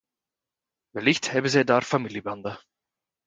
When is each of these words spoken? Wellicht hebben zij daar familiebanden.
Wellicht 0.93 1.31
hebben 1.31 1.51
zij 1.51 1.63
daar 1.63 1.81
familiebanden. 1.81 2.59